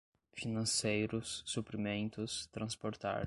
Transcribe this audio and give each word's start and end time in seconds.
financeiros, 0.33 1.43
suprimentos, 1.45 2.47
transportar 2.47 3.19